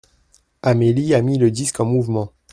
Amélie 0.63 1.13
a 1.13 1.21
mis 1.21 1.37
le 1.37 1.51
disque 1.51 1.79
en 1.79 1.85
mouvement. 1.85 2.33